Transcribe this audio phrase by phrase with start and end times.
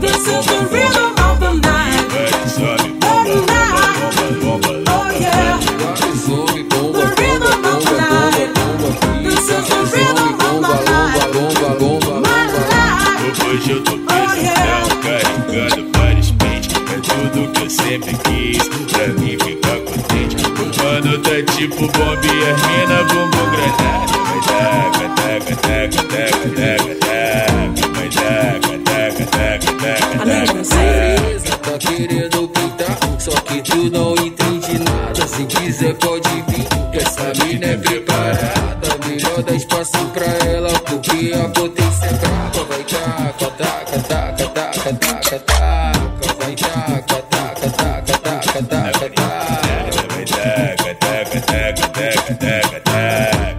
[0.00, 0.58] This is the
[1.26, 2.04] of the night.
[3.02, 4.00] Oh, night.
[4.88, 5.58] Oh, yeah.
[6.96, 8.50] The rhythm of the night.
[9.22, 11.24] This is the rhythm of my life.
[12.20, 13.44] My life.
[13.46, 14.82] Hoje eu tô Oh, pesadão, yeah.
[15.02, 16.72] carregando vários pentes.
[16.72, 20.36] É tudo que eu sempre quis, pra mim ficar contente.
[20.46, 20.48] O
[20.82, 24.14] mano tá tipo bomba e as mina bumbum granada.
[24.24, 26.73] Vai taca, taca, taca, taca, taca.
[35.74, 38.98] Quiser pode vir, que essa mina é preparada.
[39.06, 42.64] Melhor dar espaço pra ela, porque a potência é brava.
[42.64, 46.34] Vai taca, taca, taca, taca, taca, taca.
[46.38, 48.98] Vai taca, taca, taca, taca, taca, taca.
[50.14, 53.53] Vai taca, taca, taca, taca, taca, taca,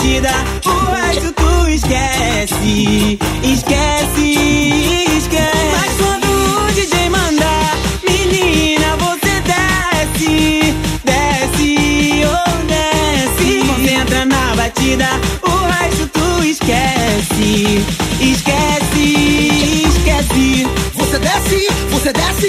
[0.00, 0.30] batida,
[0.64, 5.70] o resto tu esquece, esquece, esquece.
[5.72, 7.76] Mas quando o DJ mandar,
[8.08, 15.08] menina, você desce, desce, oh desce, concentra na batida,
[15.42, 17.84] o resto tu esquece,
[18.20, 20.66] esquece, esquece.
[20.94, 22.48] Você desce, você desce,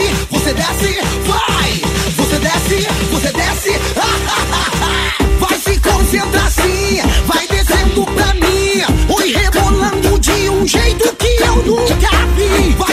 [11.41, 12.90] eu nunca vi.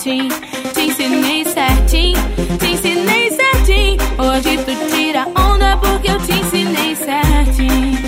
[0.00, 0.28] Certinho.
[0.72, 2.18] Te ensinei certinho,
[2.58, 3.98] te ensinei certinho.
[4.18, 7.98] Hoje tu tira onda porque eu te ensinei certinho.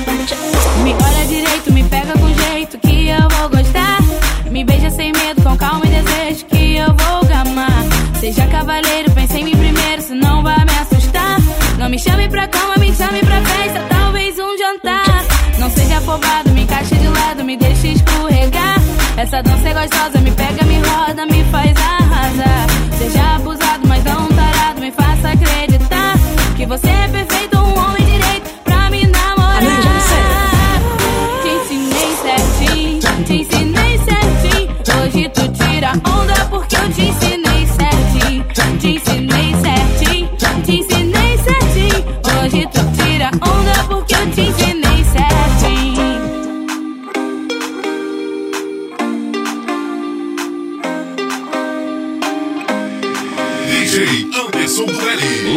[0.82, 3.98] Me olha direito, me pega com jeito que eu vou gostar.
[4.50, 7.84] Me beija sem medo, com calma e desejo que eu vou gamar.
[8.18, 11.38] Seja cavaleiro, pense em mim primeiro, senão vai me assustar.
[11.78, 15.24] Não me chame pra cama, me chame pra festa, talvez um jantar.
[15.58, 18.80] Não seja afobado, me encaixe de lado, me deixe escorregar.
[19.16, 21.31] Essa dança é gostosa, me pega, me roda, me
[26.72, 27.31] você é perfeito,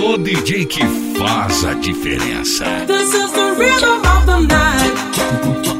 [0.03, 0.81] O DJ que
[1.17, 2.65] faz a diferença.
[2.85, 5.74] This is the rhythm of the night.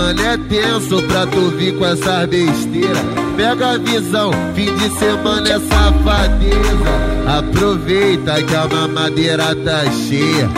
[0.00, 2.98] Semana é tenso pra tu vir com essas besteiras.
[3.36, 7.38] Pega a visão, fim de semana é safadeza.
[7.38, 10.48] Aproveita que a mamadeira tá cheia.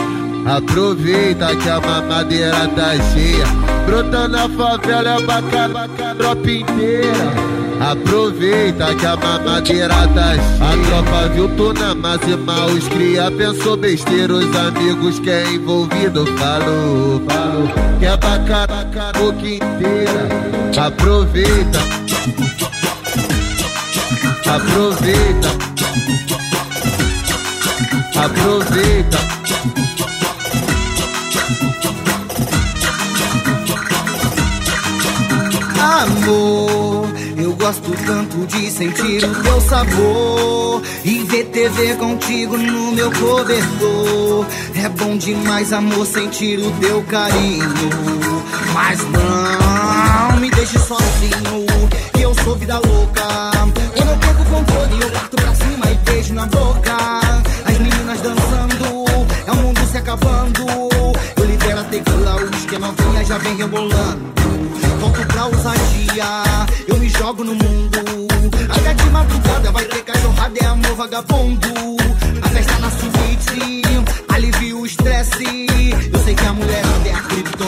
[0.45, 3.45] Aproveita que a mamadeira tá cheia.
[3.85, 7.62] Brota na favela é bacana, tropa inteira.
[7.79, 10.41] Aproveita que a mamadeira tá cheia.
[10.61, 14.33] A tropa viu tu na máxima, os cria pensou besteira.
[14.33, 17.67] Os amigos que é envolvido falou, falou.
[17.99, 20.29] Que é bacana a boca inteira.
[20.77, 21.79] Aproveita.
[24.45, 25.49] Aproveita.
[28.15, 29.17] Aproveita.
[35.79, 36.72] Amor,
[37.63, 44.45] gosto tanto de sentir o teu sabor e ver TV contigo no meu cobertor.
[44.75, 47.63] É bom demais, amor, sentir o teu carinho.
[48.73, 51.65] Mas não me deixe sozinho,
[52.11, 53.23] que eu sou vida louca.
[53.95, 56.97] Eu perco o controle, eu parto pra cima e beijo na boca.
[57.63, 59.05] As meninas dançando,
[59.47, 60.65] é o mundo se acabando.
[61.37, 64.33] Eu libero a tequila, o uísque, a novinha já vem rebolando.
[64.99, 66.43] Volto pra ousadia,
[67.33, 67.99] jogo no mundo.
[68.69, 71.67] Até de madrugada vai ter cachorrada, é amor vagabundo.
[72.41, 73.81] A festa na suíte,
[74.29, 75.67] alivia o estresse.
[76.13, 77.62] Eu sei que a mulher é a criptonita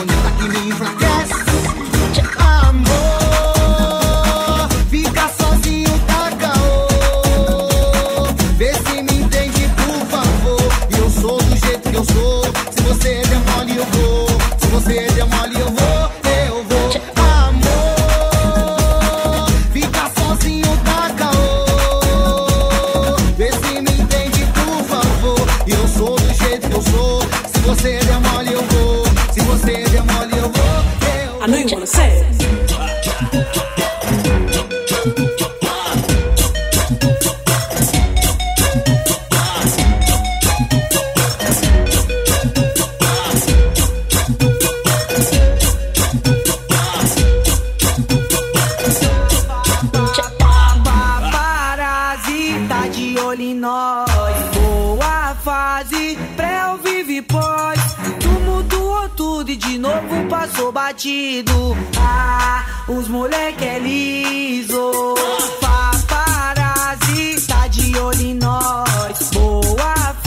[52.76, 54.10] tá de olho em nós.
[54.54, 57.80] Boa fase, pré ou vive pós.
[58.20, 61.76] Tu mudou tudo e de novo passou batido.
[61.98, 65.14] Ah, os moleque é liso.
[65.60, 69.30] Paparazzi tá de olho em nós.
[69.32, 70.25] Boa fase,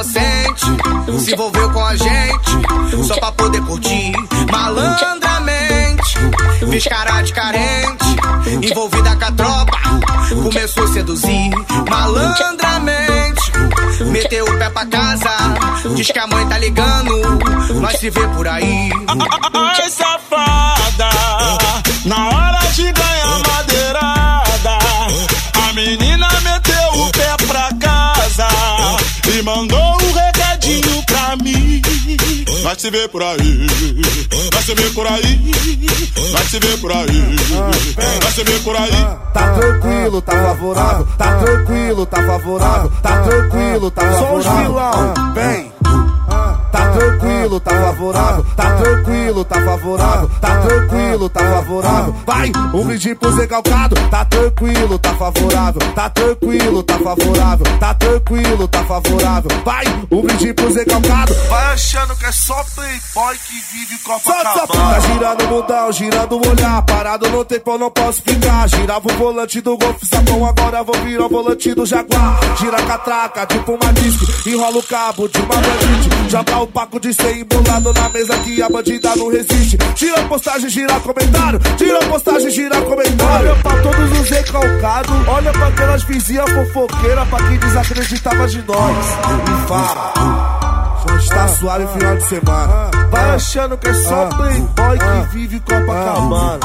[0.00, 4.12] inocente se envolveu com a gente só pra poder curtir.
[4.50, 6.18] Malandramente,
[6.70, 8.04] fez cara de carente,
[8.62, 9.78] envolvida com a tropa,
[10.42, 11.50] começou a seduzir.
[11.88, 13.52] Malandramente,
[14.06, 15.30] meteu o pé pra casa,
[15.94, 17.20] diz que a mãe tá ligando,
[17.80, 18.90] nós se vê por aí.
[19.54, 20.59] Ai, safada,
[30.60, 31.82] recadinho pra mim.
[32.62, 33.66] Vai se ver por aí,
[34.52, 35.50] vai se ver por aí,
[36.32, 37.36] vai se ver por aí,
[38.22, 38.90] vai se ver por aí.
[39.32, 44.42] Tá tranquilo, tá favorável, tá tranquilo, tá favorável, tá tranquilo, tá favorável.
[44.42, 45.72] Só os vilão, vem.
[46.72, 52.14] Tá tranquilo, tá favorável, tá tranquilo, tá favorável, tá tranquilo, tá favorável.
[52.26, 57.94] Vai, um brinde pro Zé Calcado, tá tranquilo, tá favorável, tá tranquilo, tá favorável, tá
[57.94, 59.50] tranquilo, tá favorável.
[59.64, 61.34] Vai, um brinde pro Zé Calcado.
[61.48, 65.00] Vai achando que é só playboy que vive Tá Copacabana.
[65.00, 68.68] girando o mundão, girando o olhar, parado no tempo eu não posso ficar.
[68.68, 72.40] Girava o volante do Golf Sapão, agora vou virar o volante do Jaguar.
[72.58, 76.30] Gira a catraca, tipo uma disco, enrola o cabo de uma bandite.
[76.30, 79.76] Joga o paco de ser embolado na mesa que a bandida não resiste.
[79.94, 83.50] Tira postagem, gira comentário, tira postagem, gira comentário.
[83.50, 89.06] Olha pra todos os recalcados, olha pra aquelas vizinhas fofoqueiras, pra quem desacreditava de nós.
[89.46, 91.00] E fala.
[91.18, 92.90] Está suave final de semana.
[93.10, 96.60] Vai achando que é só playboy que vive Copacabana.